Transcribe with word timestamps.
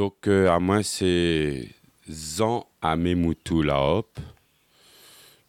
Donc, 0.00 0.28
euh, 0.28 0.48
à 0.50 0.58
moi, 0.58 0.82
c'est 0.82 1.68
Zan 2.10 2.66
Amemoutou 2.80 3.60
Laop. 3.60 4.18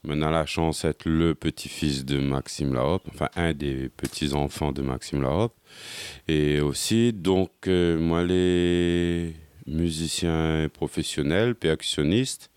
A 0.05 0.13
la 0.13 0.45
chance 0.45 0.81
d'être 0.81 1.05
le 1.05 1.35
petit-fils 1.35 2.03
de 2.03 2.19
Maxime 2.19 2.73
Laop, 2.73 3.07
enfin 3.13 3.29
un 3.37 3.53
des 3.53 3.87
petits-enfants 3.87 4.73
de 4.73 4.81
Maxime 4.81 5.21
Laop. 5.21 5.53
Et 6.27 6.59
aussi, 6.59 7.13
donc, 7.13 7.49
euh, 7.67 7.97
moi, 7.97 8.25
les 8.25 9.33
musiciens 9.67 10.67
professionnels, 10.73 11.55
percussionnistes, 11.55 12.51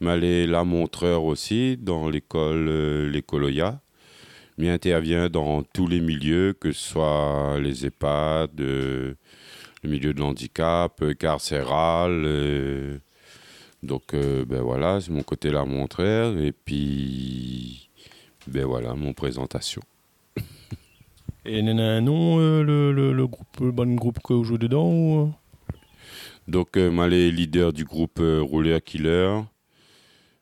mais 0.00 0.16
les 0.16 0.46
la 0.46 0.64
montreur 0.64 1.24
aussi 1.24 1.76
dans 1.76 2.08
l'école 2.08 2.66
euh, 2.70 3.10
l'écoloya. 3.10 3.82
Mais 4.56 4.70
intervient 4.70 5.28
dans 5.28 5.62
tous 5.64 5.86
les 5.86 6.00
milieux, 6.00 6.54
que 6.58 6.72
ce 6.72 6.92
soit 6.92 7.58
les 7.60 7.84
EHPAD, 7.84 8.58
le 9.86 9.92
milieu 9.92 10.12
de 10.12 10.20
l'handicap, 10.20 11.00
euh, 11.02 11.14
carcéral. 11.14 12.24
euh, 12.24 12.98
donc, 13.82 14.14
euh, 14.14 14.44
ben 14.44 14.60
voilà, 14.62 15.00
c'est 15.00 15.12
mon 15.12 15.22
côté 15.22 15.50
la 15.50 15.64
montreur. 15.64 16.36
Et 16.38 16.52
puis, 16.52 17.88
ben 18.48 18.64
voilà, 18.64 18.94
mon 18.94 19.12
présentation. 19.12 19.82
Et 21.46 21.60
il 21.60 21.68
y 21.68 21.70
en 21.70 21.78
a 21.78 21.82
un 21.82 22.00
nom, 22.00 22.40
euh, 22.40 22.62
le, 22.64 22.92
le, 22.92 23.12
le 23.12 23.26
groupe, 23.28 23.60
le 23.60 23.70
bon 23.70 23.94
groupe 23.94 24.18
que 24.24 24.32
vous 24.32 24.42
jouez 24.44 24.58
dedans 24.58 24.88
ou... 24.90 25.32
Donc, 26.48 26.76
moi, 26.76 27.08
les 27.08 27.30
leaders 27.30 27.72
du 27.72 27.84
groupe 27.84 28.20
Rouleur 28.20 28.82
Killer. 28.82 29.40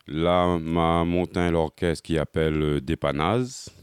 Là, 0.06 0.58
ma 0.58 1.02
monté 1.04 1.50
l'orchestre 1.50 2.02
qui 2.02 2.18
appelle 2.18 2.80
Dépanaz. 2.82 3.73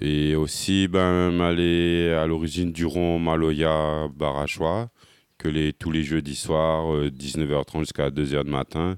Et 0.00 0.36
aussi, 0.36 0.86
ben, 0.88 1.52
les- 1.52 2.10
à 2.12 2.26
l'origine 2.26 2.72
du 2.72 2.86
rond 2.86 3.18
Maloya 3.18 4.08
Barachois, 4.14 4.90
que 5.38 5.48
les, 5.48 5.72
tous 5.72 5.90
les 5.90 6.04
jeudis 6.04 6.36
soirs, 6.36 6.94
euh, 6.94 7.10
19h30 7.10 7.80
jusqu'à 7.80 8.10
2h 8.10 8.44
du 8.44 8.50
matin. 8.50 8.96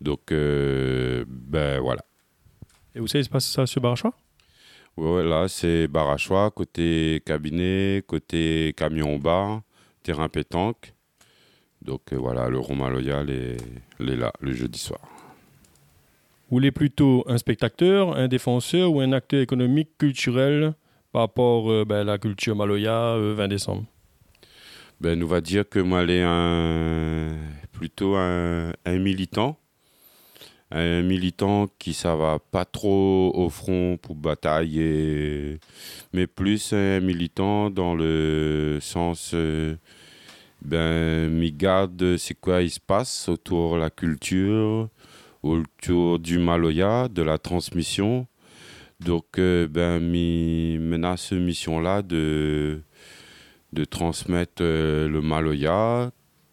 Donc, 0.00 0.30
euh, 0.32 1.24
ben 1.28 1.80
voilà. 1.80 2.04
Et 2.94 3.00
vous 3.00 3.08
savez, 3.08 3.22
il 3.22 3.24
se 3.24 3.30
passe 3.30 3.46
ça 3.50 3.66
sur 3.66 3.80
Barachois? 3.80 4.12
Ouais, 4.96 5.24
là, 5.24 5.46
c'est 5.48 5.86
Barachois, 5.88 6.50
côté 6.50 7.22
cabinet, 7.24 8.02
côté 8.06 8.74
camion 8.76 9.16
bar, 9.18 9.62
terrain 10.02 10.28
pétanque. 10.28 10.94
Donc, 11.82 12.12
euh, 12.12 12.16
voilà, 12.16 12.48
le 12.48 12.58
rond 12.58 12.74
Maloya, 12.74 13.22
les, 13.22 13.56
les 14.00 14.16
là, 14.16 14.32
le 14.40 14.52
jeudi 14.52 14.78
soir. 14.78 15.00
Vous 16.50 16.56
voulez 16.56 16.72
plutôt 16.72 17.24
un 17.26 17.36
spectateur, 17.36 18.16
un 18.16 18.26
défenseur 18.26 18.90
ou 18.90 19.00
un 19.00 19.12
acteur 19.12 19.42
économique, 19.42 19.90
culturel 19.98 20.72
par 21.12 21.20
rapport 21.20 21.70
euh, 21.70 21.84
ben, 21.84 21.96
à 21.96 22.04
la 22.04 22.16
culture 22.16 22.56
Maloya, 22.56 23.16
euh, 23.16 23.34
20 23.36 23.48
décembre? 23.48 23.84
Ben, 24.98 25.18
nous 25.18 25.28
va 25.28 25.42
dire 25.42 25.68
que 25.68 25.78
moi, 25.78 26.04
est 26.04 26.22
un, 26.22 27.36
plutôt 27.70 28.16
un, 28.16 28.72
militant. 28.86 29.58
Un 30.70 31.02
militant 31.02 31.66
qui 31.78 31.92
ça 31.92 32.16
va 32.16 32.38
pas 32.38 32.64
trop 32.64 33.30
au 33.34 33.50
front 33.50 33.98
pour 34.00 34.14
batailler, 34.14 35.58
mais 36.14 36.26
plus 36.26 36.72
un 36.72 37.00
militant 37.00 37.68
dans 37.68 37.94
le 37.94 38.78
sens, 38.80 39.32
euh, 39.34 39.76
ben, 40.62 41.28
m'y 41.28 41.52
garde 41.52 42.16
c'est 42.16 42.40
quoi 42.40 42.62
il 42.62 42.70
se 42.70 42.80
passe 42.80 43.28
autour 43.28 43.74
de 43.74 43.80
la 43.80 43.90
culture, 43.90 44.88
autour 45.42 46.18
du 46.18 46.38
Maloya, 46.38 47.08
de 47.08 47.22
la 47.22 47.38
transmission. 47.38 48.26
Donc, 49.00 49.38
euh, 49.38 49.68
ben, 49.68 50.00
m'y 50.00 50.78
menace 50.78 51.28
cette 51.28 51.38
mission-là 51.38 52.02
de 52.02 52.82
de 53.72 53.84
transmettre 53.84 54.62
euh, 54.62 55.08
le 55.08 55.20
Maloya 55.20 56.10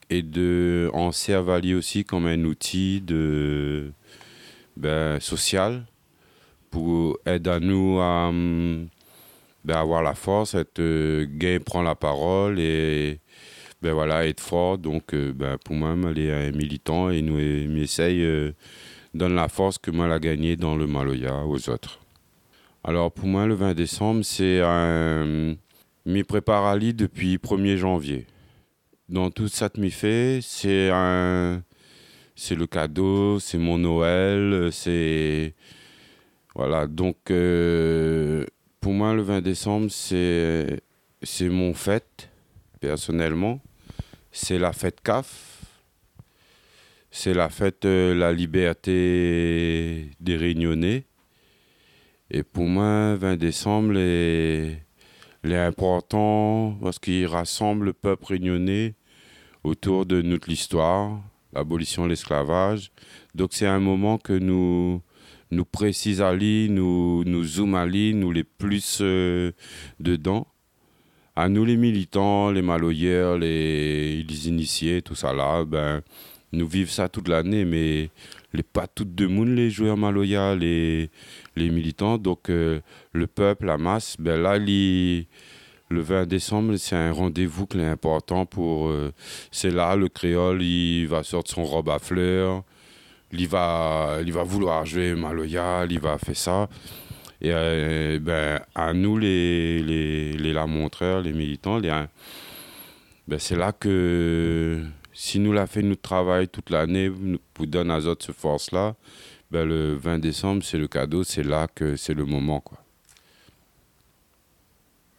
et 0.09 0.21
de 0.21 0.89
en 0.93 1.09
aussi 1.09 2.03
comme 2.03 2.27
un 2.27 2.43
outil 2.43 3.01
de 3.01 3.91
ben, 4.77 5.19
social 5.19 5.85
pour 6.69 7.17
aider 7.25 7.49
à 7.49 7.59
nous 7.59 7.99
à 7.99 8.31
ben, 8.31 9.77
avoir 9.77 10.03
la 10.03 10.13
force, 10.13 10.53
être 10.53 10.79
euh, 10.79 11.25
gain 11.27 11.59
prend 11.59 11.81
la 11.81 11.95
parole 11.95 12.59
et 12.59 13.19
ben 13.85 13.93
voilà 13.93 14.25
être 14.25 14.39
fort. 14.39 14.79
Donc 14.79 15.13
euh, 15.13 15.31
ben, 15.31 15.57
pour 15.63 15.75
moi, 15.75 15.95
elle 16.09 16.17
est 16.17 16.51
militant 16.51 17.11
et 17.11 17.21
nous 17.21 17.39
essaye 17.39 18.23
euh, 18.23 18.51
donne 19.13 19.35
la 19.35 19.47
force 19.47 19.77
que 19.77 19.91
moi 19.91 20.07
l'a 20.07 20.17
gagné 20.17 20.55
dans 20.55 20.75
le 20.75 20.87
Maloya 20.87 21.45
aux 21.45 21.69
autres. 21.69 21.99
Alors 22.83 23.11
pour 23.11 23.27
moi, 23.27 23.45
le 23.45 23.53
20 23.53 23.75
décembre, 23.75 24.25
c'est 24.25 24.59
un 24.63 25.55
m'y 26.07 26.23
prépare 26.23 26.65
à 26.65 26.77
depuis 26.79 27.37
1er 27.37 27.77
janvier. 27.77 28.25
Dans 29.07 29.29
tout 29.29 29.47
ça 29.49 29.69
que 29.69 29.79
m'y 29.79 29.91
fait, 29.91 30.39
c'est 30.41 30.89
c'est 32.35 32.55
le 32.55 32.65
cadeau, 32.65 33.39
c'est 33.39 33.59
mon 33.59 33.77
Noël, 33.77 34.69
c'est 34.71 35.53
voilà, 36.55 36.87
donc 36.87 37.17
euh, 37.29 38.45
pour 38.81 38.93
moi 38.93 39.13
le 39.13 39.21
20 39.21 39.41
décembre 39.41 39.91
c'est 39.91 40.79
mon 41.49 41.73
fête 41.75 42.29
personnellement, 42.79 43.59
c'est 44.35 44.59
la 44.59 44.73
fête 44.73 44.99
CAF. 45.01 45.63
C'est 47.09 47.33
la 47.33 47.47
fête 47.47 47.83
de 47.83 48.13
la 48.15 48.33
liberté 48.33 50.11
des 50.19 50.35
Réunionnais. 50.35 51.05
Et 52.29 52.43
pour 52.43 52.65
moi, 52.65 53.15
20 53.15 53.37
décembre, 53.37 53.97
est, 53.97 54.83
est 55.45 55.55
important 55.55 56.77
parce 56.81 56.99
qu'il 56.99 57.25
rassemble 57.27 57.85
le 57.85 57.93
peuple 57.93 58.25
réunionnais 58.25 58.95
autour 59.63 60.05
de 60.05 60.21
notre 60.21 60.49
histoire, 60.49 61.21
l'abolition 61.53 62.03
de 62.03 62.09
l'esclavage. 62.09 62.91
Donc 63.35 63.53
c'est 63.53 63.67
un 63.67 63.79
moment 63.79 64.17
que 64.17 64.33
nous 64.33 65.01
nous 65.49 65.65
précise 65.65 66.21
Ali, 66.21 66.67
nous 66.69 67.23
nous 67.23 67.43
zoom 67.45 67.73
Ali, 67.75 68.13
nous 68.13 68.33
les 68.33 68.43
plus 68.43 68.97
euh, 68.99 69.53
dedans. 70.01 70.45
À 71.35 71.49
nous 71.49 71.65
les 71.65 71.75
militants, 71.75 72.49
les 72.49 72.61
maloyeurs, 72.61 73.37
les, 73.37 74.47
initiés, 74.47 75.01
tout 75.01 75.15
ça 75.15 75.33
là, 75.33 75.65
ben 75.65 76.01
nous 76.53 76.67
vivons 76.67 76.89
ça 76.89 77.09
toute 77.09 77.27
l'année, 77.27 77.65
mais 77.65 78.09
les 78.53 78.63
pas 78.63 78.87
toutes 78.87 79.13
de 79.13 79.27
monde 79.27 79.49
les 79.49 79.69
joueurs 79.69 79.97
maloya, 79.97 80.55
les 80.55 81.09
les 81.57 81.69
militants. 81.69 82.17
Donc 82.17 82.49
euh, 82.49 82.79
le 83.11 83.27
peuple, 83.27 83.65
la 83.65 83.77
masse, 83.77 84.15
ben 84.17 84.41
là, 84.41 84.57
le 84.57 85.25
20 86.01 86.25
décembre, 86.25 86.77
c'est 86.77 86.95
un 86.95 87.11
rendez-vous 87.11 87.65
qui 87.67 87.79
est 87.79 87.85
important 87.85 88.45
pour. 88.45 88.87
euh, 88.87 89.11
c'est 89.51 89.71
là, 89.71 89.95
le 89.97 90.07
créole, 90.07 90.61
il 90.61 91.05
va 91.07 91.23
sortir 91.23 91.55
son 91.55 91.63
robe 91.65 91.89
à 91.89 91.99
fleurs, 91.99 92.63
il 93.33 93.47
va, 93.47 94.19
il 94.25 94.31
va 94.31 94.43
vouloir 94.43 94.85
jouer 94.85 95.15
Maloya, 95.15 95.85
il 95.89 95.99
va 95.99 96.17
faire 96.17 96.37
ça. 96.37 96.69
Et 97.41 97.51
euh, 97.51 98.19
ben, 98.19 98.61
à 98.73 98.93
nous, 98.93 99.17
les, 99.17 99.83
les, 99.83 100.33
les 100.33 100.53
la 100.53 100.67
montreurs, 100.67 101.21
les 101.21 101.33
militants, 101.33 101.77
les, 101.77 101.89
ben, 103.27 103.39
c'est 103.39 103.55
là 103.55 103.71
que 103.71 104.83
si 105.13 105.39
nous 105.39 105.51
l'a 105.51 105.65
fait 105.65 105.81
notre 105.81 106.01
travail 106.01 106.47
toute 106.47 106.69
l'année, 106.69 107.09
nous 107.09 107.39
pour 107.53 107.65
donner 107.67 107.93
à 107.93 107.97
autres 107.99 108.25
cette 108.25 108.35
force-là, 108.35 108.95
ben, 109.51 109.65
le 109.67 109.95
20 109.95 110.19
décembre, 110.19 110.63
c'est 110.63 110.77
le 110.77 110.87
cadeau, 110.87 111.23
c'est 111.23 111.43
là 111.43 111.67
que 111.73 111.95
c'est 111.95 112.13
le 112.13 112.25
moment. 112.25 112.59
Quoi. 112.59 112.77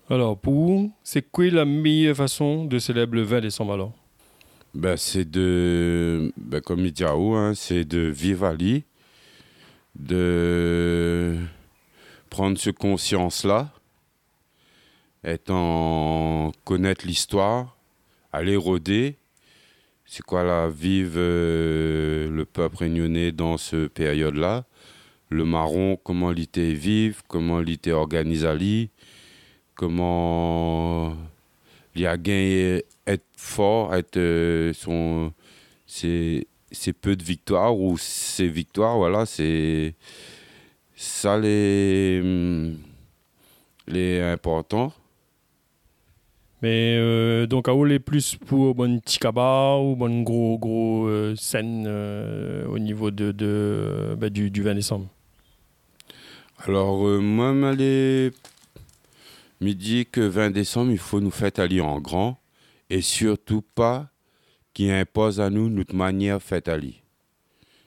Alors, 0.08 0.38
pour 0.38 0.54
vous, 0.54 0.92
c'est 1.02 1.30
quoi 1.30 1.46
la 1.46 1.64
meilleure 1.64 2.16
façon 2.16 2.64
de 2.64 2.78
célébrer 2.78 3.20
le 3.20 3.24
20 3.24 3.40
décembre 3.40 3.72
alors? 3.72 3.92
Ben, 4.74 4.96
c'est 4.96 5.28
de, 5.28 6.32
ben, 6.36 6.60
comme 6.60 6.84
il 6.84 6.92
dit 6.92 7.04
hein, 7.04 7.52
c'est 7.54 7.84
de 7.84 8.00
vivre 8.00 8.44
à 8.44 8.54
l'île, 8.54 8.82
de 9.98 11.38
prendre 12.36 12.58
ce 12.58 12.68
conscience-là, 12.68 13.70
étant 15.24 16.52
connaître 16.66 17.06
l'histoire, 17.06 17.78
aller 18.30 18.56
rôder, 18.56 19.16
c'est 20.04 20.22
quoi 20.22 20.44
la 20.44 20.68
vivre 20.68 21.14
euh, 21.16 22.28
le 22.28 22.44
peuple 22.44 22.76
réunionnais 22.76 23.32
dans 23.32 23.56
ce 23.56 23.86
période-là, 23.86 24.66
le 25.30 25.46
marron, 25.46 25.98
comment 26.04 26.30
il 26.30 26.40
était 26.40 26.74
vivre, 26.74 27.22
comment 27.26 27.62
il 27.62 27.70
était 27.70 27.92
organisé 27.92 28.90
comment 29.74 31.16
il 31.94 32.06
a 32.06 32.18
gagné 32.18 32.84
être 33.06 33.24
fort, 33.38 33.94
être 33.94 34.18
euh, 34.18 34.74
son 34.74 35.32
c'est 35.86 36.44
peu 37.00 37.16
de 37.16 37.24
victoires 37.24 37.78
ou 37.78 37.96
ses 37.96 38.48
victoires, 38.48 38.98
voilà, 38.98 39.24
c'est 39.24 39.94
ça 40.96 41.38
les 41.38 42.20
hum, 42.22 42.78
les 43.86 44.20
importants. 44.20 44.92
Mais 46.62 46.96
euh, 46.98 47.46
donc, 47.46 47.68
à 47.68 47.74
où 47.74 47.84
les 47.84 47.98
plus 47.98 48.34
pour 48.34 48.74
bon 48.74 48.98
petit 48.98 49.18
cabas 49.18 49.76
ou 49.76 49.94
bon 49.94 50.22
gros, 50.22 50.58
gros 50.58 51.06
euh, 51.06 51.36
scène 51.36 51.84
euh, 51.86 52.66
au 52.66 52.78
niveau 52.78 53.10
de, 53.10 53.30
de, 53.30 54.16
ben, 54.18 54.30
du, 54.30 54.50
du 54.50 54.62
20 54.62 54.74
décembre? 54.74 55.06
Alors 56.66 57.04
moi 57.20 57.52
m'allais 57.52 58.32
me 59.60 59.72
dit 59.72 60.06
que 60.06 60.22
20 60.22 60.50
décembre 60.50 60.90
il 60.90 60.98
faut 60.98 61.20
nous 61.20 61.30
fêter 61.30 61.60
aller 61.60 61.82
en 61.82 62.00
grand 62.00 62.38
et 62.88 63.02
surtout 63.02 63.60
pas 63.60 64.08
qui 64.72 64.90
impose 64.90 65.38
à 65.38 65.50
nous 65.50 65.68
notre 65.68 65.94
manière 65.94 66.42
faite 66.42 66.68
à 66.68 66.78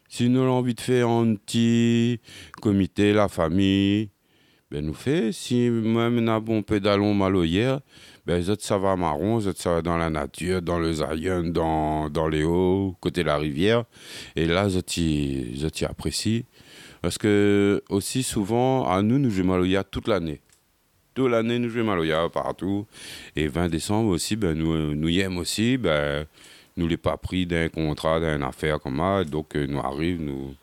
Si 0.09 0.27
nous 0.27 0.41
avons 0.41 0.53
envie 0.53 0.73
de 0.73 0.81
faire 0.81 1.07
un 1.07 1.35
petit 1.35 2.19
comité, 2.61 3.13
la 3.13 3.27
famille, 3.27 4.09
ben 4.71 4.83
nous 4.83 4.95
fait. 4.95 5.31
Si 5.31 5.69
même 5.69 6.19
nous 6.19 6.31
avons 6.31 6.57
un 6.57 6.61
peu 6.63 6.79
d'allons 6.79 7.13
maloyère, 7.13 7.79
ben 8.25 8.47
autres 8.49 8.63
ça 8.63 8.79
va 8.79 8.95
marron, 8.95 9.35
autres 9.35 9.61
ça 9.61 9.75
va 9.75 9.81
dans 9.83 9.97
la 9.97 10.09
nature, 10.09 10.63
dans 10.63 10.79
le 10.79 10.93
Zayen, 10.93 11.43
dans, 11.43 12.09
dans 12.09 12.27
les 12.27 12.43
hauts, 12.43 12.95
côté 12.99 13.21
de 13.21 13.27
la 13.27 13.37
rivière. 13.37 13.83
Et 14.35 14.45
là, 14.45 14.65
autres 14.65 14.97
y 14.97 15.85
apprécient. 15.87 16.41
Parce 17.03 17.19
que 17.19 17.83
aussi 17.89 18.23
souvent, 18.23 18.89
à 18.89 19.03
nous, 19.03 19.19
nous 19.19 19.29
jouons 19.29 19.45
maloya 19.45 19.83
toute 19.83 20.07
l'année. 20.07 20.41
Toute 21.13 21.29
l'année, 21.29 21.59
nous 21.59 21.69
jouons 21.69 21.85
maloya 21.85 22.29
partout. 22.29 22.87
Et 23.35 23.47
20 23.47 23.69
décembre 23.69 24.09
aussi, 24.09 24.35
ben 24.35 24.57
nous, 24.57 24.95
nous 24.95 25.09
y 25.09 25.19
aimons 25.19 25.41
aussi. 25.41 25.77
Ben, 25.77 26.25
nous 26.79 26.87
l'ai 26.87 26.97
pas 26.97 27.17
pris 27.17 27.45
d'un 27.45 27.69
contrat, 27.69 28.19
d'une 28.19 28.43
affaire 28.43 28.79
comme 28.79 28.97
ça. 28.97 29.23
Donc, 29.25 29.55
euh, 29.55 29.67
nous 29.67 29.79
arrive, 29.79 30.21
nous, 30.21 30.55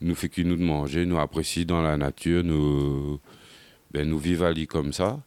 nous 0.00 0.14
fait 0.14 0.28
que 0.28 0.42
nous 0.42 0.56
de 0.56 0.62
manger, 0.62 1.06
nous 1.06 1.18
apprécie 1.18 1.64
dans 1.64 1.82
la 1.82 1.96
nature, 1.96 2.44
nous, 2.44 3.18
ben, 3.90 4.08
nous 4.08 4.18
vivons 4.18 4.46
à 4.46 4.52
lit 4.52 4.66
comme 4.66 4.92
ça. 4.92 5.18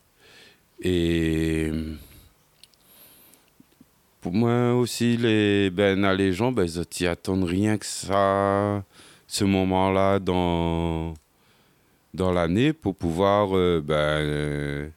Et 0.82 1.72
pour 4.22 4.34
moi 4.34 4.76
aussi, 4.76 5.18
les, 5.18 5.72
ben, 5.72 6.00
les 6.14 6.32
gens, 6.32 6.52
ben, 6.52 6.66
ils 6.66 7.08
attendent 7.08 7.44
rien 7.44 7.78
que 7.78 7.86
ça, 7.86 8.84
ce 9.28 9.44
moment-là 9.46 10.20
dans, 10.20 11.16
dans 12.14 12.32
l'année 12.32 12.72
pour 12.72 12.96
pouvoir 12.96 13.58
euh, 13.58 13.82
ben, 13.82 14.92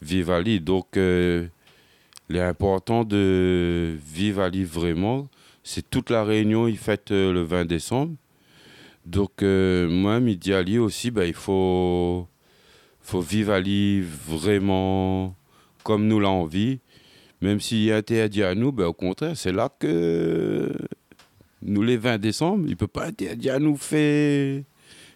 vivre 0.00 0.32
à 0.32 0.40
lit. 0.40 0.60
Donc, 0.60 0.96
euh, 0.96 1.48
L'important 2.30 3.02
de 3.02 3.98
vivre 4.06 4.40
à 4.42 4.48
Lille 4.48 4.64
vraiment, 4.64 5.28
c'est 5.64 5.90
toute 5.90 6.10
la 6.10 6.22
réunion, 6.22 6.68
il 6.68 6.78
fête 6.78 7.10
euh, 7.10 7.32
le 7.32 7.42
20 7.42 7.64
décembre. 7.64 8.14
Donc, 9.04 9.42
euh, 9.42 9.88
moi, 9.90 10.20
midi 10.20 10.52
Lille 10.64 10.78
aussi, 10.78 11.10
ben, 11.10 11.24
il 11.24 11.34
faut, 11.34 12.28
faut 13.00 13.20
vivre 13.20 13.52
à 13.52 13.58
Lille 13.58 14.04
vraiment 14.04 15.34
comme 15.82 16.06
nous 16.06 16.20
l'avons 16.20 16.42
envie. 16.42 16.78
Même 17.40 17.58
s'il 17.58 17.90
a 17.90 17.96
interdit 17.96 18.44
à 18.44 18.54
nous, 18.54 18.70
ben, 18.70 18.86
au 18.86 18.92
contraire, 18.92 19.36
c'est 19.36 19.50
là 19.50 19.68
que 19.80 20.72
nous, 21.62 21.82
les 21.82 21.96
20 21.96 22.18
décembre, 22.18 22.62
il 22.66 22.70
ne 22.70 22.76
peut 22.76 22.86
pas 22.86 23.06
interdire 23.06 23.54
à 23.54 23.58
nous 23.58 23.76
faire, 23.76 24.62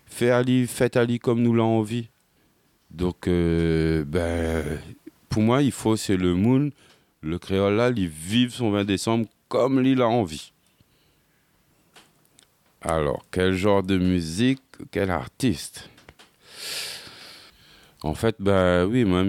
faire 0.05 0.35
Ali, 0.35 0.67
fête 0.67 0.97
à 0.97 1.07
comme 1.19 1.43
nous 1.43 1.55
l'avons 1.55 1.79
envie. 1.79 2.09
Donc, 2.91 3.29
euh, 3.29 4.05
ben, 4.05 4.65
pour 5.29 5.43
moi, 5.43 5.63
il 5.63 5.71
faut, 5.71 5.95
c'est 5.95 6.17
le 6.17 6.35
moon 6.35 6.71
le 7.25 7.39
créole 7.39 7.75
là, 7.75 7.91
il 7.95 8.09
vive 8.09 8.53
son 8.53 8.71
20 8.71 8.85
décembre 8.85 9.27
comme 9.49 9.85
il 9.85 10.03
a 10.03 10.09
envie. 10.09 10.53
Alors, 12.83 13.25
quel 13.31 13.55
genre 13.55 13.83
de 13.83 13.97
musique, 13.97 14.61
quel 14.91 15.11
artiste? 15.11 15.89
En 18.03 18.13
fait, 18.13 18.37
ben 18.39 18.85
oui, 18.85 19.07
moi, 19.07 19.25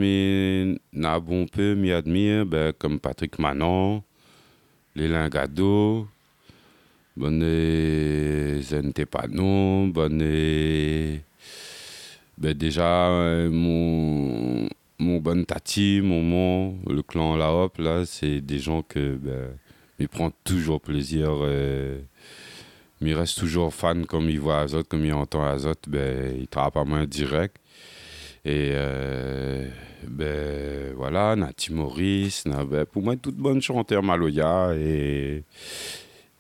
n'a 0.92 1.19
bon 1.21 1.45
peu 1.45 1.75
m'y 1.75 1.94
admire, 1.94 2.45
ben, 2.45 2.74
comme 2.74 3.00
Patrick 3.00 3.39
Manon, 3.39 4.03
les 4.94 5.07
Lingado, 5.07 6.06
bonne 7.15 8.62
Zente 8.62 9.06
Panon, 9.06 9.88
bonne. 9.88 10.19
Ben 12.38 12.53
déjà, 12.53 13.07
euh, 13.07 13.50
mon 13.50 14.68
mon 15.00 15.18
bon 15.19 15.44
tati, 15.45 16.01
mon 16.01 16.80
le 16.88 17.01
clan 17.01 17.36
La 17.36 17.51
Hop, 17.51 17.77
là, 17.77 18.06
c'est 18.06 18.42
des 18.42 18.59
gens 18.59 18.81
que 18.81 19.15
ben, 19.15 19.57
ils 20.00 20.07
prennent 20.09 20.31
toujours 20.44 20.81
plaisir. 20.81 21.30
Euh, 21.31 22.00
ils 23.01 23.13
restent 23.13 23.38
toujours 23.38 23.74
fans 23.74 24.03
comme 24.03 24.30
ils 24.30 24.39
voient 24.39 24.62
Azot, 24.62 24.83
comme 24.83 25.06
ils 25.06 25.13
entendent 25.13 25.47
Azot, 25.47 25.74
ben, 25.88 26.36
ils 26.39 26.47
travaillent 26.47 26.71
pas 26.71 26.86
moins 26.86 27.06
direct. 27.06 27.57
Et 28.45 28.71
euh, 28.74 29.68
ben, 30.07 30.94
voilà, 30.95 31.36
Nati 31.36 31.74
Maurice, 31.74 32.45
ben, 32.45 32.86
pour 32.86 33.03
moi, 33.03 33.15
toute 33.15 33.36
bonne 33.36 33.62
chanteur 33.62 34.01
Maloya. 34.01 34.74
Et, 34.75 35.44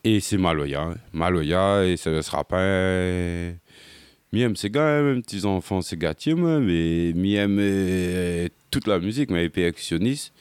et 0.03 0.19
c'est 0.19 0.37
Maloya. 0.37 0.81
Hein. 0.83 0.95
Maloya, 1.13 1.85
et 1.85 1.97
ça 1.97 2.11
ne 2.11 2.21
sera 2.21 2.43
pas 2.43 2.61
Miem, 4.35 4.53
c'est 4.57 4.69
quand 4.69 4.83
même 4.83 5.23
petits 5.23 5.45
enfants, 5.45 5.81
c'est 5.81 5.97
gâté, 5.97 6.33
moi, 6.33 6.59
mais 6.59 7.13
Miem 7.15 7.57
euh, 7.57 8.49
toute 8.69 8.85
la 8.85 8.99
musique, 8.99 9.31
mais 9.31 9.47
percussionniste. 9.47 10.33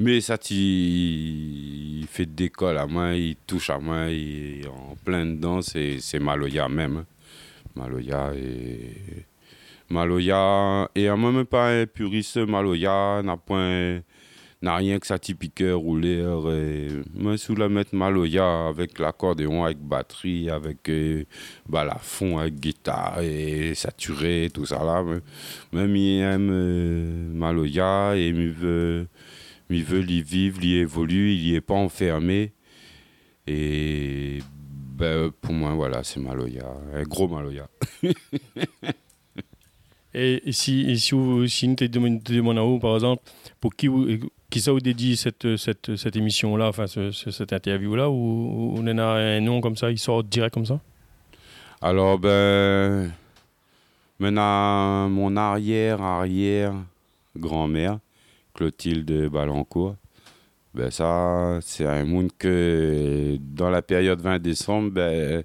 Mais 0.00 0.20
ça, 0.20 0.36
il, 0.50 2.04
fait 2.08 2.26
d'école 2.26 2.76
à 2.76 2.88
moi, 2.88 3.14
il 3.14 3.36
touche 3.46 3.70
à 3.70 3.78
moi, 3.78 4.08
il 4.08 4.62
est 4.62 4.66
en 4.66 4.96
plein 5.04 5.24
dedans, 5.26 5.62
c'est 5.62 6.18
Maloya 6.18 6.68
même. 6.68 6.96
Hein. 6.96 7.06
Maloya 7.76 8.32
et. 8.34 9.26
Maloya, 9.88 10.90
et 10.96 11.06
à 11.06 11.14
moi, 11.14 11.30
même 11.30 11.46
pas 11.46 11.70
un 11.70 11.86
puriste 11.86 12.38
Maloya, 12.38 13.22
n'a 13.22 13.36
point 13.36 14.00
n'a 14.62 14.76
rien 14.76 14.98
que 14.98 15.06
sa 15.06 15.18
typique 15.18 15.62
rouler. 15.62 16.22
Moi, 17.14 17.38
sous 17.38 17.54
la 17.54 17.68
mettre 17.68 17.94
Maloya 17.94 18.68
avec 18.68 18.98
l'accordéon, 18.98 19.64
avec 19.64 19.78
batterie, 19.78 20.50
avec 20.50 20.88
euh, 20.88 21.24
balafon, 21.68 22.38
avec 22.38 22.56
guitare 22.56 23.20
et 23.22 23.74
saturé, 23.74 24.50
tout 24.52 24.66
ça 24.66 24.84
là. 24.84 25.02
Même 25.72 25.96
il 25.96 26.20
aime 26.20 26.50
euh, 26.52 27.32
Maloya 27.32 28.16
et 28.16 28.28
il 28.28 28.50
veut, 28.50 29.06
il 29.70 29.84
veut 29.84 30.08
y 30.08 30.22
vivre, 30.22 30.62
y 30.62 30.76
évoluer, 30.76 31.34
il 31.34 31.42
n'y 31.42 31.54
est 31.54 31.60
pas 31.60 31.74
enfermé. 31.74 32.52
Et 33.46 34.40
ben, 34.94 35.30
pour 35.40 35.54
moi, 35.54 35.72
voilà, 35.72 36.04
c'est 36.04 36.20
Maloya, 36.20 36.66
un 36.94 37.02
gros 37.04 37.28
Maloya. 37.28 37.68
et 40.12 40.52
si, 40.52 40.98
si, 40.98 41.14
si 41.48 41.68
nous 41.68 41.74
te 41.76 41.84
demandons, 41.84 42.78
par 42.78 42.94
exemple, 42.94 43.22
pour 43.60 43.74
qui 43.74 43.86
vous, 43.86 44.06
qui 44.50 44.60
ça 44.60 44.72
vous 44.72 44.80
dédie 44.80 45.16
cette, 45.16 45.56
cette, 45.56 45.96
cette 45.96 46.16
émission-là, 46.16 46.68
enfin 46.68 46.86
ce, 46.88 47.12
cette 47.12 47.52
interview-là, 47.52 48.10
ou, 48.10 48.74
on 48.76 48.86
a 48.86 49.04
un 49.04 49.40
nom 49.40 49.60
comme 49.60 49.76
ça, 49.76 49.90
il 49.90 49.98
sort 49.98 50.24
direct 50.24 50.52
comme 50.52 50.66
ça? 50.66 50.80
Alors, 51.80 52.18
ben, 52.18 53.12
maintenant, 54.18 55.08
mon 55.08 55.36
arrière-arrière 55.36 56.74
grand-mère, 57.36 58.00
Clotilde 58.54 59.28
Balancourt, 59.28 59.94
ben 60.74 60.90
ça, 60.90 61.58
c'est 61.62 61.86
un 61.86 62.04
monde 62.04 62.30
que 62.36 63.38
dans 63.40 63.70
la 63.70 63.82
période 63.82 64.20
20 64.20 64.40
décembre, 64.40 64.90
ben, 64.90 65.44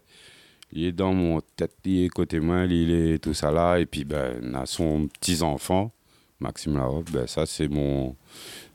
il 0.76 0.86
est 0.86 0.92
dans 0.92 1.14
mon 1.14 1.42
tête, 1.56 1.76
il 1.86 2.04
est 2.04 2.10
côté 2.10 2.40
moi, 2.40 2.66
il 2.66 2.92
est 2.92 3.18
tout 3.18 3.34
ça 3.34 3.52
là, 3.52 3.78
et 3.80 3.86
puis 3.86 4.04
ben, 4.04 4.40
on 4.44 4.54
a 4.54 4.66
son 4.66 5.08
petit-enfant, 5.08 5.92
Maxime 6.40 6.78
Larocque, 6.78 7.12
ben 7.12 7.26
ça 7.28 7.46
c'est 7.46 7.68
mon 7.68 8.16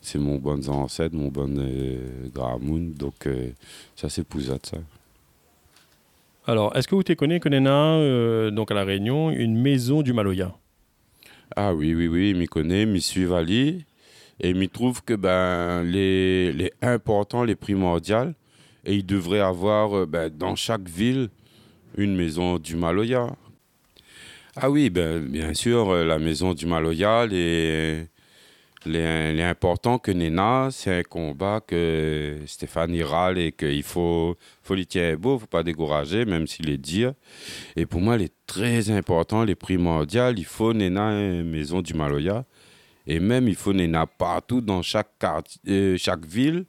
c'est 0.02 0.18
mon 0.18 0.36
bon 0.36 0.66
ancêtre, 0.68 1.14
mon 1.14 1.28
bon 1.28 1.54
euh, 1.58 2.28
Gramoun. 2.32 2.92
Donc, 2.94 3.26
euh, 3.26 3.50
ça, 3.94 4.08
c'est 4.08 4.24
Pouzat, 4.24 4.58
ça. 4.62 4.78
Alors, 6.46 6.74
est-ce 6.76 6.88
que 6.88 6.94
vous 6.94 7.02
te 7.02 7.12
connaissez, 7.12 7.40
Konena, 7.40 7.94
euh, 7.96 8.50
donc 8.50 8.70
à 8.70 8.74
La 8.74 8.84
Réunion, 8.84 9.30
une 9.30 9.60
maison 9.60 10.02
du 10.02 10.12
Maloya? 10.12 10.54
Ah 11.54 11.74
oui, 11.74 11.94
oui, 11.94 12.08
oui, 12.08 12.34
m'y 12.34 12.46
connaît, 12.46 12.86
m'y 12.86 13.00
suis 13.00 13.32
allé. 13.32 13.84
Et 14.42 14.54
m'y 14.54 14.70
trouve 14.70 15.02
que 15.04 15.12
ben, 15.12 15.82
les, 15.82 16.52
les 16.52 16.72
importants, 16.80 17.44
les 17.44 17.56
primordiales, 17.56 18.34
et 18.86 18.94
il 18.94 19.04
devrait 19.04 19.40
avoir 19.40 19.94
euh, 19.94 20.06
ben, 20.06 20.30
dans 20.30 20.56
chaque 20.56 20.88
ville 20.88 21.28
une 22.00 22.16
maison 22.16 22.58
du 22.58 22.76
Maloya. 22.76 23.26
Ah 24.56 24.70
oui, 24.70 24.90
ben, 24.90 25.24
bien 25.26 25.54
sûr, 25.54 25.94
la 25.94 26.18
maison 26.18 26.54
du 26.54 26.66
Maloya, 26.66 27.26
les, 27.26 28.06
L'important 28.86 29.98
que 29.98 30.10
Nena, 30.10 30.68
c'est 30.72 31.00
un 31.00 31.02
combat 31.02 31.60
que 31.60 32.38
Stéphane 32.46 32.98
râle 33.02 33.36
et 33.36 33.52
qu'il 33.52 33.82
faut, 33.82 34.38
faut 34.62 34.74
lui 34.74 34.86
tenir 34.86 35.18
beau, 35.18 35.38
faut 35.38 35.46
pas 35.46 35.62
décourager, 35.62 36.24
même 36.24 36.46
s'il 36.46 36.70
est 36.70 36.78
dire. 36.78 37.12
Et 37.76 37.84
pour 37.84 38.00
moi, 38.00 38.16
il 38.16 38.22
est 38.22 38.32
très 38.46 38.90
important, 38.90 39.44
les 39.44 39.54
primordial, 39.54 40.38
il 40.38 40.46
faut 40.46 40.72
Nena 40.72 41.42
maison 41.42 41.82
du 41.82 41.92
Maloya. 41.92 42.46
Et 43.06 43.20
même, 43.20 43.48
il 43.48 43.54
faut 43.54 43.74
Nena 43.74 44.06
partout 44.06 44.62
dans 44.62 44.80
chaque, 44.80 45.10
euh, 45.68 45.98
chaque 45.98 46.24
ville, 46.24 46.64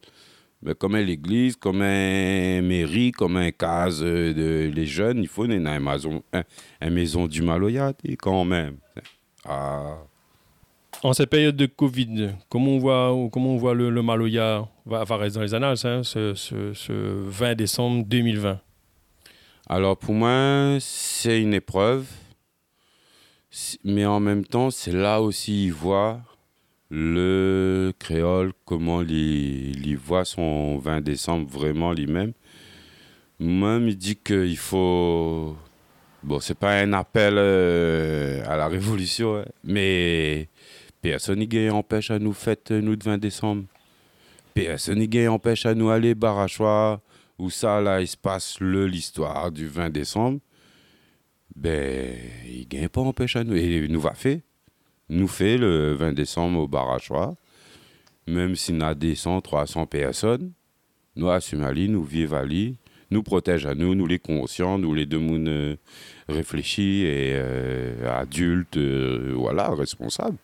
comme 0.77 0.97
l'église, 0.97 1.55
comme 1.55 1.79
mairie, 1.79 3.11
comme 3.11 3.37
un 3.37 3.51
case 3.51 4.01
de 4.01 4.71
les 4.73 4.85
jeunes, 4.85 5.19
il 5.19 5.27
faut 5.27 5.45
une 5.45 5.59
maison, 5.79 6.23
une 6.81 6.89
maison 6.89 7.27
du 7.27 7.41
Maloya, 7.41 7.93
quand 8.19 8.45
même. 8.45 8.77
Ah. 9.45 9.97
En 11.03 11.13
cette 11.13 11.29
période 11.31 11.55
de 11.55 11.65
Covid, 11.65 12.35
comment 12.47 12.71
on 12.71 12.77
voit, 12.77 13.29
comment 13.31 13.53
on 13.53 13.57
voit 13.57 13.73
le, 13.73 13.89
Maloya 14.03 14.67
va 14.85 15.01
apparaître 15.01 15.35
dans 15.35 15.41
les 15.41 15.53
annales, 15.55 15.77
hein, 15.83 16.03
ce, 16.03 16.83
20 16.91 17.55
décembre 17.55 18.05
2020 18.05 18.59
Alors 19.67 19.97
pour 19.97 20.13
moi, 20.13 20.77
c'est 20.79 21.41
une 21.41 21.55
épreuve, 21.55 22.05
mais 23.83 24.05
en 24.05 24.19
même 24.19 24.45
temps, 24.45 24.69
c'est 24.69 24.91
là 24.91 25.21
aussi 25.21 25.65
il 25.65 25.73
voit 25.73 26.21
le 26.91 27.93
créole, 27.97 28.51
comment 28.65 29.01
il, 29.01 29.95
voit 29.97 30.25
son 30.25 30.77
20 30.77 30.99
décembre 30.99 31.47
vraiment 31.49 31.93
lui-même. 31.93 32.33
Même 33.39 33.87
il 33.87 33.97
dit 33.97 34.17
qu'il 34.17 34.57
faut. 34.57 35.55
Bon, 36.21 36.39
c'est 36.41 36.57
pas 36.57 36.79
un 36.81 36.93
appel 36.93 37.35
euh, 37.37 38.43
à 38.45 38.57
la 38.57 38.67
révolution, 38.67 39.37
hein, 39.37 39.45
mais 39.63 40.49
personne 41.01 41.39
n'y 41.39 41.69
empêche 41.69 42.11
à 42.11 42.19
nous 42.19 42.33
fêter 42.33 42.81
nous 42.81 42.95
de 42.95 43.03
20 43.03 43.17
décembre. 43.17 43.63
Personne 44.53 44.99
n'y 44.99 45.27
empêche 45.27 45.65
à 45.65 45.73
nous 45.73 45.89
aller 45.89 46.13
barachois, 46.13 47.01
où 47.39 47.49
ça, 47.49 47.79
là, 47.79 48.01
il 48.01 48.07
se 48.07 48.17
passe 48.17 48.59
l'histoire 48.59 49.49
du 49.51 49.65
20 49.65 49.89
décembre. 49.89 50.39
Ben, 51.55 52.15
il 52.45 52.67
gagne 52.67 52.89
pas 52.89 53.01
empêche 53.01 53.37
à 53.37 53.43
nous. 53.43 53.55
Et 53.55 53.77
il 53.77 53.91
nous 53.91 54.01
va 54.01 54.13
faire 54.13 54.39
nous 55.11 55.27
fait 55.27 55.57
le 55.57 55.93
20 55.93 56.13
décembre 56.13 56.59
au 56.59 56.67
Barachois, 56.67 57.35
même 58.27 58.55
si 58.55 58.71
nous 58.71 58.85
avons 58.85 59.41
300 59.41 59.85
personnes, 59.85 60.53
nous 61.17 61.29
à 61.29 61.41
Sumali, 61.41 61.89
nous 61.89 62.03
vivons 62.03 62.37
à 62.37 62.45
nous 63.11 63.23
protège 63.23 63.65
à 63.65 63.75
nous, 63.75 63.93
nous 63.93 64.07
les 64.07 64.19
conscients, 64.19 64.77
nous 64.77 64.93
les 64.93 65.05
deux 65.05 65.19
euh, 65.21 65.75
réfléchis 66.29 67.01
et 67.01 67.33
euh, 67.33 68.21
adultes, 68.21 68.77
euh, 68.77 69.33
voilà, 69.35 69.69
responsables. 69.75 70.37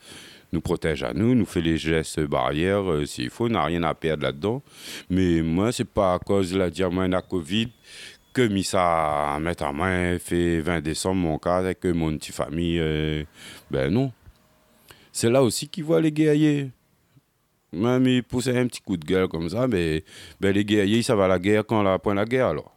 Nous 0.51 0.59
protège 0.59 1.01
à 1.03 1.13
nous, 1.13 1.33
nous 1.33 1.45
fait 1.45 1.61
les 1.61 1.77
gestes 1.77 2.19
barrières 2.19 2.83
s'il 3.05 3.29
faut, 3.29 3.47
n'a 3.47 3.63
rien 3.63 3.83
à 3.83 3.93
perdre 3.93 4.23
là-dedans. 4.23 4.61
Mais 5.09 5.41
moi, 5.41 5.71
c'est 5.71 5.87
pas 5.87 6.15
à 6.15 6.19
cause 6.19 6.51
de 6.51 6.57
la 6.57 6.69
diamant 6.69 7.07
la 7.07 7.21
Covid 7.21 7.69
que 8.33 8.47
mis 8.47 8.65
ça 8.65 9.33
à 9.33 9.39
mettre 9.39 9.63
à 9.63 9.71
main, 9.71 10.19
fait 10.19 10.59
20 10.59 10.81
décembre 10.81 11.21
mon 11.21 11.37
cas 11.37 11.57
avec 11.57 11.85
mon 11.85 12.15
petite 12.17 12.35
famille. 12.35 12.79
ben 13.71 13.91
non, 13.91 14.11
c'est 15.17 15.31
là 15.31 15.41
aussi 15.41 15.67
qu'ils 15.67 15.83
voient 15.83 15.99
les 15.99 16.11
guerriers. 16.11 16.69
Même 17.73 18.05
ils 18.05 18.21
poussent 18.21 18.49
un 18.49 18.67
petit 18.67 18.81
coup 18.81 18.97
de 18.97 19.03
gueule 19.03 19.27
comme 19.27 19.49
ça, 19.49 19.67
mais 19.67 20.03
ben, 20.39 20.53
les 20.53 20.63
guerriers, 20.63 21.01
ça 21.01 21.15
va 21.15 21.25
à 21.25 21.27
la 21.27 21.39
guerre 21.39 21.65
quand 21.65 21.83
on 21.83 21.99
point 21.99 22.13
la 22.13 22.25
guerre 22.25 22.49
alors. 22.49 22.71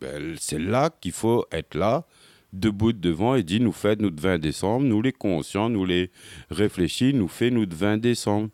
Ben, 0.00 0.34
c'est 0.40 0.58
là 0.58 0.88
qu'il 0.88 1.12
faut 1.12 1.44
être 1.52 1.74
là, 1.74 2.06
debout 2.50 2.94
devant 2.94 3.34
et 3.34 3.42
dire 3.42 3.60
nous 3.60 3.72
faites 3.72 4.00
notre 4.00 4.22
20 4.22 4.38
décembre, 4.38 4.86
nous 4.86 5.02
les 5.02 5.12
conscients, 5.12 5.68
nous 5.68 5.84
les 5.84 6.10
réfléchis, 6.50 7.12
nous 7.12 7.28
fait 7.28 7.50
notre 7.50 7.76
20 7.76 7.98
décembre. 7.98 8.48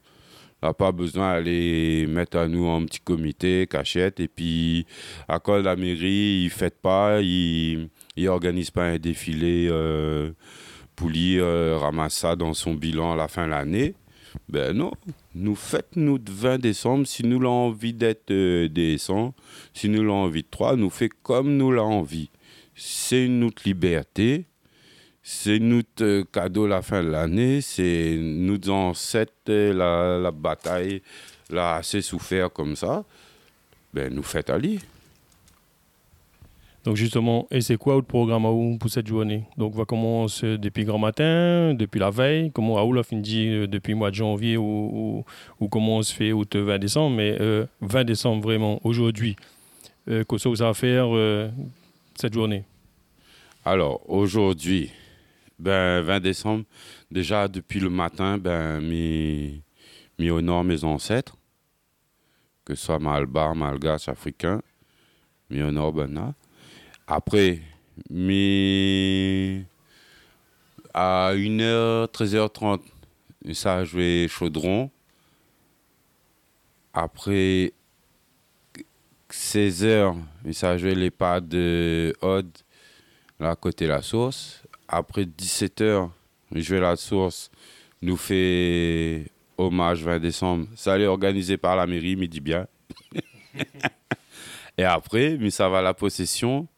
On 0.61 0.67
n'a 0.67 0.75
pas 0.75 0.91
besoin 0.91 1.35
d'aller 1.35 2.09
mettre 2.09 2.39
à 2.39 2.49
nous 2.49 2.67
en 2.67 2.85
petit 2.87 2.99
comité, 2.99 3.69
cachette, 3.71 4.19
et 4.19 4.27
puis 4.27 4.85
à 5.29 5.39
cause 5.39 5.61
de 5.61 5.67
la 5.67 5.77
mairie, 5.77 6.41
ils 6.41 6.47
ne 6.47 6.51
fêtent 6.51 6.83
pas, 6.83 7.21
ils 7.23 7.89
n'organisent 8.17 8.73
pas 8.73 8.87
un 8.87 8.99
défilé. 8.99 9.69
Euh, 9.71 10.33
Pouli 10.99 11.39
euh, 11.39 11.79
ramasse 11.79 12.17
ça 12.17 12.35
dans 12.35 12.55
son 12.55 12.75
bilan 12.75 13.13
à 13.13 13.17
la 13.17 13.29
fin 13.29 13.45
de 13.47 13.51
l'année. 13.51 13.95
Ben 14.49 14.77
non, 14.77 14.91
nous 15.33 15.55
faites 15.55 15.95
nous 15.95 16.19
20 16.29 16.59
décembre, 16.59 17.07
si 17.07 17.25
nous 17.25 17.39
l'avons 17.39 17.69
envie 17.69 17.93
d'être 17.93 18.33
euh, 18.33 18.69
décent, 18.69 19.33
si 19.73 19.89
nous 19.89 20.03
l'avons 20.03 20.25
envie 20.25 20.43
de 20.43 20.49
3, 20.51 20.75
nous 20.75 20.91
fait 20.91 21.09
comme 21.23 21.57
nous 21.57 21.71
l'avons 21.71 22.01
envie. 22.01 22.31
C'est 22.75 23.29
notre 23.29 23.63
liberté, 23.65 24.47
c'est 25.23 25.61
notre 25.61 26.03
euh, 26.03 26.25
cadeau 26.33 26.65
à 26.65 26.69
la 26.69 26.83
fin 26.83 27.05
de 27.05 27.11
l'année, 27.11 27.61
c'est 27.61 28.19
nous 28.21 28.69
ancêtres, 28.69 29.33
la, 29.47 30.19
la 30.19 30.33
bataille 30.33 31.01
l'a 31.49 31.77
assez 31.77 32.03
souffert 32.03 32.53
comme 32.53 32.75
ça. 32.75 33.05
Ben 33.95 34.13
nous 34.13 34.25
faites 34.25 34.51
aller. 34.51 34.81
Donc 36.89 36.97
justement, 36.97 37.47
et 37.51 37.61
c'est 37.61 37.77
quoi 37.77 37.97
le 37.97 38.03
programme 38.03 38.79
pour 38.79 38.89
cette 38.89 39.07
journée? 39.07 39.45
Donc 39.59 39.75
on 39.75 39.77
va 39.77 39.85
commencer 39.85 40.57
depuis 40.57 40.87
grand 40.87 40.99
matin, 40.99 41.75
depuis 41.75 42.01
la 42.01 42.09
veille, 42.09 42.51
comment 42.51 42.77
Raoul 42.77 42.99
a 42.99 43.03
fini 43.03 43.47
euh, 43.47 43.67
depuis 43.67 43.91
le 43.91 43.99
mois 43.99 44.09
de 44.11 44.15
janvier 44.15 44.57
ou, 44.57 45.23
ou, 45.61 45.69
comment 45.69 45.99
on 45.99 46.03
se 46.03 46.15
fait 46.15 46.33
au 46.33 46.45
20 46.51 46.79
décembre, 46.79 47.15
mais 47.15 47.33
20 47.33 47.41
euh, 47.43 48.05
décembre 48.05 48.43
vraiment, 48.43 48.81
aujourd'hui, 48.85 49.37
euh, 50.09 50.25
qu'est-ce 50.25 50.45
que 50.45 50.49
vous 50.49 50.63
allez 50.63 50.73
faire 50.73 51.09
cette 52.15 52.33
journée? 52.33 52.65
Alors 53.67 54.01
aujourd'hui, 54.09 54.91
ben, 55.59 56.01
20 56.01 56.21
décembre, 56.21 56.65
déjà 57.11 57.49
depuis 57.49 57.81
le 57.81 57.91
matin, 57.91 58.39
ben, 58.39 58.81
mis 58.81 59.61
au 60.31 60.41
nord 60.41 60.65
mes 60.65 60.83
ancêtres, 60.85 61.37
que 62.65 62.75
ce 62.75 62.87
soit 62.87 62.99
Malbar, 62.99 63.55
Malgache, 63.55 64.09
Africain, 64.09 64.63
mis 65.51 65.63
au 65.63 65.71
nord, 65.71 65.93
ben, 65.93 66.33
après, 67.09 67.63
à 70.93 71.33
1h, 71.35 72.07
13h30, 72.09 72.81
ça 73.55 73.77
a 73.77 73.85
joué 73.85 74.29
Chaudron. 74.29 74.91
Après 76.93 77.73
16h, 79.31 80.17
ça 80.53 80.71
a 80.73 80.77
joué 80.77 80.95
les 80.95 81.11
pas 81.11 81.41
de 81.41 82.15
Odd, 82.21 82.51
là, 83.41 83.57
côté 83.57 83.87
la 83.87 84.03
source. 84.03 84.63
Après 84.87 85.25
17h, 85.25 86.11
joué 86.57 86.79
la 86.79 86.95
source, 86.97 87.51
nous 88.03 88.19
fait 88.19 89.31
hommage 89.57 90.05
20 90.05 90.19
décembre. 90.19 90.67
Ça 90.77 90.93
allait 90.93 91.07
organisé 91.07 91.57
par 91.57 91.75
la 91.75 91.87
mairie, 91.87 92.17
mais 92.17 92.29
dit 92.29 92.41
bien. 92.41 92.67
Et 94.77 94.85
après, 94.85 95.39
mais 95.41 95.51
ça 95.51 95.71
va 95.71 95.81
la 95.81 95.95
possession. 95.95 96.69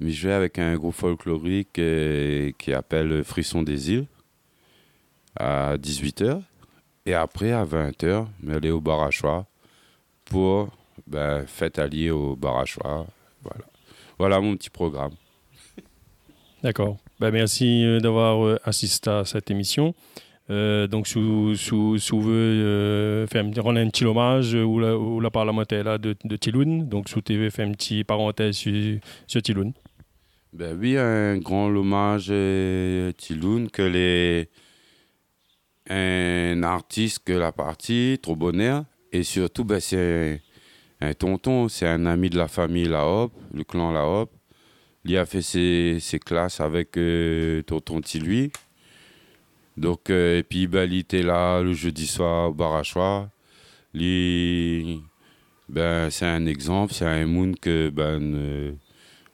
Mais 0.00 0.10
je 0.10 0.28
vais 0.28 0.34
avec 0.34 0.58
un 0.58 0.76
groupe 0.76 0.94
folklorique 0.94 1.78
euh, 1.78 2.50
qui 2.58 2.72
appelle 2.72 3.24
Frisson 3.24 3.62
des 3.62 3.92
îles 3.92 4.06
à 5.38 5.76
18h. 5.76 6.42
Et 7.06 7.14
après, 7.14 7.52
à 7.52 7.64
20h, 7.64 8.26
aller 8.50 8.70
au 8.70 8.80
Barachois 8.80 9.46
pour 10.24 10.68
ben, 11.06 11.46
fête 11.46 11.78
alliée 11.78 12.10
au 12.10 12.36
Barachois. 12.36 13.06
Voilà. 13.42 13.64
voilà 14.18 14.40
mon 14.40 14.56
petit 14.56 14.70
programme. 14.70 15.12
D'accord. 16.62 16.98
Ben, 17.18 17.30
merci 17.30 17.84
euh, 17.84 18.00
d'avoir 18.00 18.44
euh, 18.44 18.58
assisté 18.64 19.08
à 19.08 19.24
cette 19.24 19.50
émission. 19.50 19.94
donc, 20.48 21.06
si 21.06 21.18
vous 21.18 21.54
voulez 21.54 23.24
faire 23.28 23.44
rendre 23.62 23.80
un 23.80 23.88
petit 23.88 24.04
hommage 24.04 24.52
ou 24.54 25.20
la, 25.20 25.30
parlementaire 25.30 25.98
de, 25.98 26.14
de 26.22 26.36
Tiloun, 26.36 26.86
donc 26.86 27.08
sous 27.08 27.22
TV 27.22 27.50
fait 27.50 27.62
un 27.62 27.72
petit 27.72 28.04
parenthèse 28.04 28.56
sur, 28.56 28.98
sur 29.26 29.40
Tiloun. 29.40 29.72
Ben 30.56 30.76
oui, 30.80 30.96
un 30.96 31.36
grand 31.36 31.66
hommage 31.66 32.30
à 32.30 32.32
euh, 32.32 33.12
Tiloun, 33.12 33.70
que 33.70 33.82
les 33.82 34.48
un 35.90 36.62
artiste 36.62 37.24
que 37.26 37.34
la 37.34 37.52
partie, 37.52 38.18
trop 38.22 38.36
bonheur, 38.36 38.86
et 39.12 39.22
surtout 39.22 39.66
ben, 39.66 39.80
c'est 39.80 40.40
un, 41.02 41.12
tonton, 41.12 41.68
c'est 41.68 41.86
un 41.86 42.06
ami 42.06 42.30
de 42.30 42.38
la 42.38 42.48
famille 42.48 42.86
La 42.86 43.06
Hop, 43.06 43.34
le 43.52 43.64
clan 43.64 43.92
La 43.92 44.06
Hop. 44.06 44.32
Il 45.04 45.18
a 45.18 45.26
fait 45.26 45.42
ses, 45.42 45.98
ses 46.00 46.18
classes 46.18 46.60
avec 46.60 46.96
euh, 46.96 47.60
tonton 47.64 48.00
Tilui. 48.00 48.50
Donc, 49.76 50.08
euh, 50.08 50.38
et 50.38 50.42
puis 50.42 50.66
ben, 50.66 50.90
il 50.90 51.00
était 51.00 51.22
là 51.22 51.60
le 51.60 51.74
jeudi 51.74 52.06
soir 52.06 52.48
au 52.48 52.54
Barachois. 52.54 53.28
ben, 53.92 55.02
c'est 56.10 56.24
un 56.24 56.46
exemple, 56.46 56.94
c'est 56.94 57.04
un 57.04 57.26
monde 57.26 57.60
que 57.60 57.90
ben, 57.90 58.78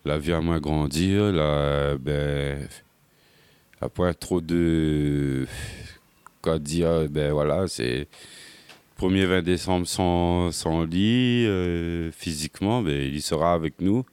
la 0.05 0.19
vie 0.19 0.33
à 0.33 0.41
moins 0.41 0.61
grandir, 0.61 1.33
là, 1.33 1.97
ben, 1.99 2.69
a 3.81 3.89
pas 3.89 4.15
trop 4.15 4.41
de. 4.41 5.47
Quoi 6.43 6.59
dire, 6.59 7.09
ben 7.09 7.33
voilà, 7.33 7.69
c'est. 7.69 8.09
1er 9.03 9.27
20 9.27 9.43
décembre 9.43 9.87
sans, 9.87 10.53
sans 10.53 10.85
lit, 10.85 11.45
euh, 11.47 12.13
physiquement, 12.13 12.83
ben, 12.83 12.93
il 13.13 13.21
sera 13.23 13.53
avec 13.55 13.81
nous. 13.81 14.05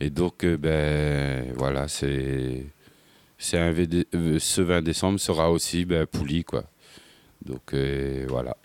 Et 0.00 0.08
donc, 0.10 0.44
euh, 0.44 0.56
ben 0.56 1.52
voilà, 1.56 1.86
c'est. 1.88 2.64
euh, 3.54 4.38
ce 4.38 4.62
20 4.62 4.82
décembre 4.82 5.20
sera 5.20 5.50
aussi 5.50 5.84
ben, 5.84 6.06
Pouli, 6.06 6.44
quoi. 6.44 6.64
Donc, 7.44 7.74
voilà. 8.28 8.56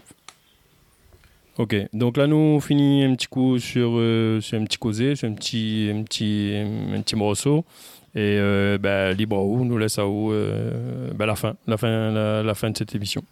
Ok, 1.57 1.75
donc 1.91 2.17
là 2.17 2.27
nous 2.27 2.35
on 2.35 2.59
finit 2.59 3.03
un 3.03 3.15
petit 3.15 3.25
coup 3.25 3.57
sur, 3.57 3.93
euh, 3.95 4.39
sur 4.41 4.59
un 4.59 4.63
petit 4.63 4.77
causé, 4.77 5.15
sur 5.15 5.27
un 5.27 5.33
petit, 5.33 5.89
un 5.91 6.03
petit, 6.03 6.53
un 6.55 7.01
petit 7.01 7.15
morceau. 7.15 7.65
Et 8.13 8.37
euh, 8.39 8.77
ben, 8.77 9.11
libre 9.13 9.37
à 9.37 9.43
vous, 9.43 9.65
nous 9.65 9.77
laisse 9.77 9.97
à 9.97 10.03
vous 10.03 10.31
euh, 10.31 11.11
ben, 11.15 11.25
la, 11.25 11.35
fin, 11.35 11.55
la, 11.65 11.77
fin, 11.77 12.43
la, 12.43 12.53
fin 12.53 12.69
de 12.69 12.77
cette 12.77 12.93
émission. 12.93 13.23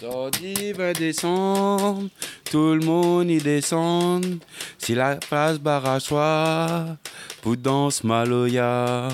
Sordi 0.00 0.72
20 0.72 0.98
décembre, 0.98 2.08
tout 2.50 2.74
le 2.74 2.84
monde 2.84 3.30
y 3.30 3.38
descend. 3.38 4.40
Si 4.78 4.94
la 4.94 5.16
place 5.16 5.58
barachois, 5.58 6.96
pour 7.42 7.56
danse 7.56 8.04
maloya. 8.04 9.08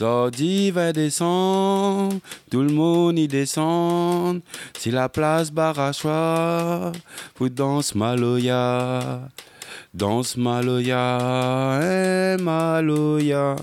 Zordi 0.00 0.70
va 0.70 0.94
descendre, 0.94 2.16
tout 2.50 2.62
le 2.62 2.72
monde 2.72 3.18
y 3.18 3.28
descend. 3.28 4.40
Si 4.78 4.90
la 4.90 5.10
place 5.10 5.50
Barachois, 5.50 6.92
pour 7.34 7.50
danse 7.50 7.94
Maloya. 7.94 9.28
Danse 9.92 10.38
Maloya, 10.38 11.80
eh 11.82 12.36
Maloya. 12.40 13.56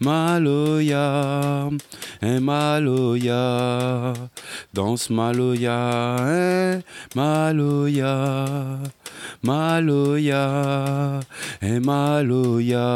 Maloya, 0.00 1.70
eh, 2.22 2.38
Maloya, 2.40 4.30
danse 4.72 5.10
Maloya, 5.10 6.16
eh, 6.28 6.82
Maloya, 7.14 8.12
Maloya, 9.42 11.22
eh, 11.62 11.80
Maloya. 11.80 12.86